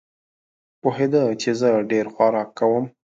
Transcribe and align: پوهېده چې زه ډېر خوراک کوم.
پوهېده 0.81 1.23
چې 1.41 1.49
زه 1.59 1.69
ډېر 1.91 2.05
خوراک 2.13 2.49
کوم. 2.59 2.85